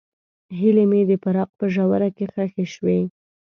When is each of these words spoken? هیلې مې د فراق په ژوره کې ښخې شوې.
هیلې 0.57 0.85
مې 0.91 1.01
د 1.09 1.11
فراق 1.23 1.49
په 1.59 1.65
ژوره 1.73 2.09
کې 2.15 2.25
ښخې 2.33 2.65
شوې. 2.73 2.99